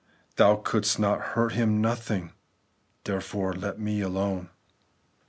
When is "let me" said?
3.53-4.01